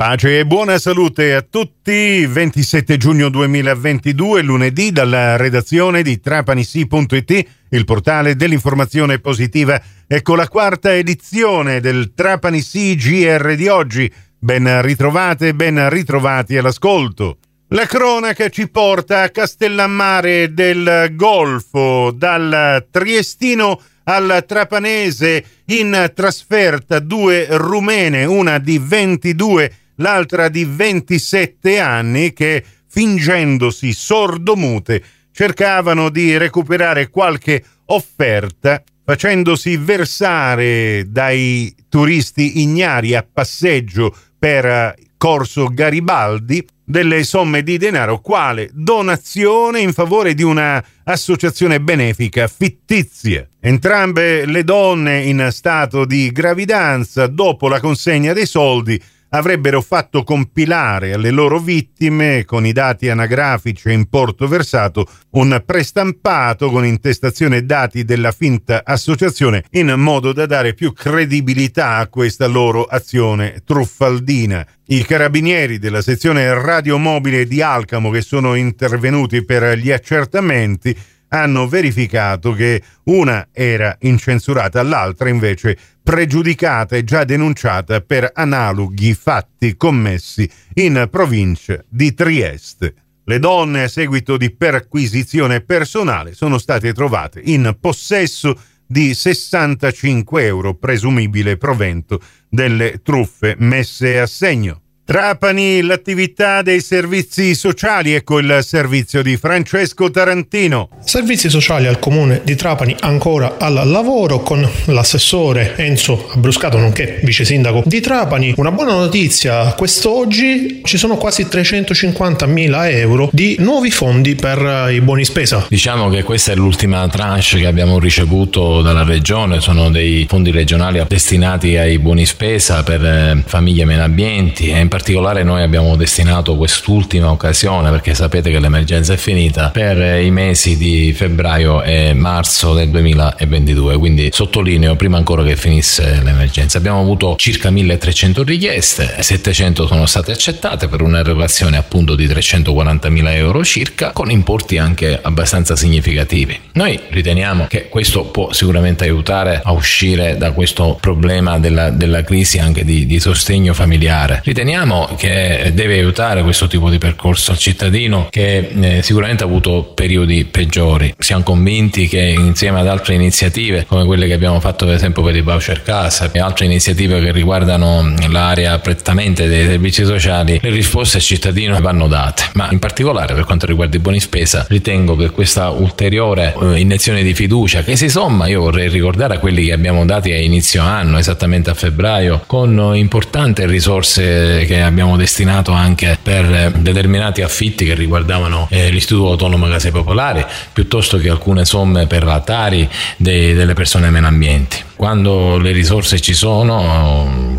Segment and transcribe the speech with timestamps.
[0.00, 2.24] Pace e buona salute a tutti.
[2.24, 9.78] 27 giugno 2022, lunedì, dalla redazione di trapanisi.it, il portale dell'informazione positiva.
[10.06, 14.10] Ecco la quarta edizione del Trapanisi GR di oggi.
[14.38, 17.36] Ben ritrovate, ben ritrovati all'ascolto.
[17.68, 27.46] La cronaca ci porta a Castellammare del Golfo, dal Triestino al Trapanese in trasferta due
[27.50, 35.02] rumene, una di 22 l'altra di 27 anni che, fingendosi sordomute,
[35.32, 46.64] cercavano di recuperare qualche offerta facendosi versare dai turisti ignari a passeggio per Corso Garibaldi
[46.84, 53.46] delle somme di denaro quale donazione in favore di una associazione benefica fittizia.
[53.60, 61.12] Entrambe le donne in stato di gravidanza dopo la consegna dei soldi avrebbero fatto compilare
[61.12, 68.04] alle loro vittime, con i dati anagrafici e importo versato, un prestampato con intestazione dati
[68.04, 74.66] della finta associazione in modo da dare più credibilità a questa loro azione truffaldina.
[74.86, 80.96] I carabinieri della sezione radiomobile di Alcamo che sono intervenuti per gli accertamenti
[81.30, 89.76] hanno verificato che una era incensurata, l'altra invece pregiudicata e già denunciata per analoghi fatti
[89.76, 92.94] commessi in provincia di Trieste.
[93.24, 100.74] Le donne, a seguito di perquisizione personale, sono state trovate in possesso di 65 euro,
[100.74, 104.82] presumibile provento delle truffe messe a segno.
[105.10, 110.88] Trapani, l'attività dei servizi sociali, ecco il servizio di Francesco Tarantino.
[111.04, 117.44] Servizi sociali al comune di Trapani ancora al lavoro con l'assessore Enzo Abruscato, nonché vice
[117.44, 118.54] sindaco di Trapani.
[118.58, 125.00] Una buona notizia, quest'oggi ci sono quasi 350 mila euro di nuovi fondi per i
[125.00, 125.66] buoni spesa.
[125.68, 131.02] Diciamo che questa è l'ultima tranche che abbiamo ricevuto dalla regione, sono dei fondi regionali
[131.08, 135.96] destinati ai buoni spesa per eh, famiglie meno ambienti e in particolare particolare noi abbiamo
[135.96, 142.12] destinato quest'ultima occasione, perché sapete che l'emergenza è finita, per i mesi di febbraio e
[142.12, 146.76] marzo del 2022, quindi sottolineo prima ancora che finisse l'emergenza.
[146.76, 153.34] Abbiamo avuto circa 1300 richieste, 700 sono state accettate per un'erogazione appunto di 340 mila
[153.34, 156.60] euro circa, con importi anche abbastanza significativi.
[156.72, 162.58] Noi riteniamo che questo può sicuramente aiutare a uscire da questo problema della, della crisi
[162.58, 164.42] anche di, di sostegno familiare.
[164.44, 169.46] Riteniamo riteniamo che deve aiutare questo tipo di percorso al cittadino che eh, sicuramente ha
[169.46, 171.14] avuto periodi peggiori.
[171.18, 175.36] Siamo convinti che insieme ad altre iniziative come quelle che abbiamo fatto per esempio per
[175.36, 181.18] i voucher casa e altre iniziative che riguardano l'area prettamente dei servizi sociali, le risposte
[181.18, 182.44] al cittadino vanno date.
[182.54, 187.22] Ma in particolare per quanto riguarda i buoni spesa, ritengo che questa ulteriore eh, iniezione
[187.22, 190.82] di fiducia che si somma, io vorrei ricordare a quelli che abbiamo dati a inizio
[190.82, 197.84] anno, esattamente a febbraio, con importanti risorse che abbiamo destinato anche per eh, determinati affitti
[197.84, 203.54] che riguardavano eh, l'Istituto Autonomo Case Popolari, piuttosto che alcune somme per la Tari dei,
[203.54, 204.82] delle persone meno ambienti.
[204.96, 207.54] Quando le risorse ci sono,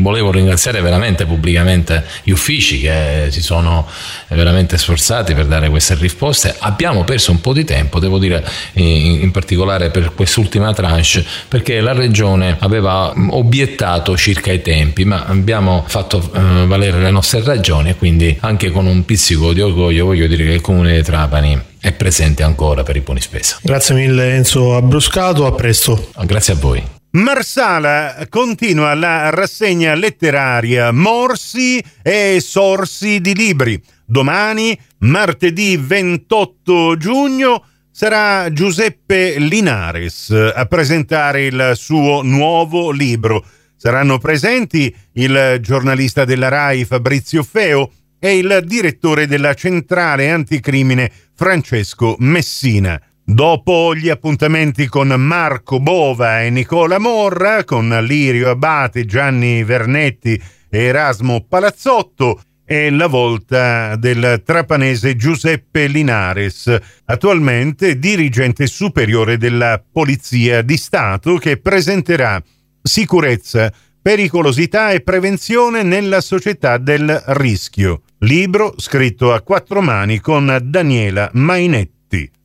[0.00, 3.86] volevo ringraziare veramente pubblicamente gli uffici che si sono
[4.28, 6.54] veramente sforzati per dare queste risposte.
[6.58, 8.44] Abbiamo perso un po' di tempo, devo dire
[8.74, 15.84] in particolare per quest'ultima tranche, perché la Regione aveva obiettato circa i tempi, ma abbiamo
[15.86, 20.26] fatto eh, valere le nostre ragioni e quindi anche con un pizzico di orgoglio voglio
[20.26, 23.58] dire che il Comune di Trapani è presente ancora per i buoni spesa.
[23.60, 26.10] Grazie mille Enzo Abruscato, a presto.
[26.24, 27.00] Grazie a voi.
[27.12, 33.78] Marsala continua la rassegna letteraria Morsi e Sorsi di libri.
[34.06, 43.44] Domani, martedì 28 giugno, sarà Giuseppe Linares a presentare il suo nuovo libro.
[43.76, 52.16] Saranno presenti il giornalista della RAI Fabrizio Feo e il direttore della centrale anticrimine Francesco
[52.20, 52.98] Messina.
[53.24, 60.82] Dopo gli appuntamenti con Marco Bova e Nicola Morra, con Lirio Abate, Gianni Vernetti e
[60.82, 66.74] Erasmo Palazzotto, è la volta del trapanese Giuseppe Linares,
[67.04, 72.42] attualmente dirigente superiore della Polizia di Stato, che presenterà
[72.82, 73.72] sicurezza,
[74.02, 78.02] pericolosità e prevenzione nella società del rischio.
[78.18, 82.01] Libro scritto a quattro mani con Daniela Mainetti.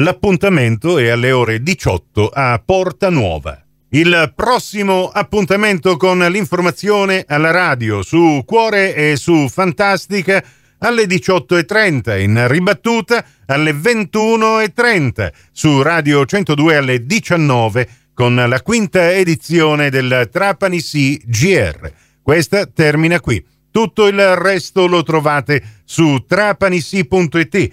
[0.00, 3.60] L'appuntamento è alle ore 18 a Porta Nuova.
[3.88, 10.40] Il prossimo appuntamento con l'informazione alla radio su Cuore e su Fantastica
[10.78, 19.90] alle 18.30, in ribattuta alle 21.30, su Radio 102 alle 19 con la quinta edizione
[19.90, 21.92] del Trapani CGR.
[22.22, 23.44] Questa termina qui.
[23.72, 27.72] Tutto il resto lo trovate su trapanisi.it.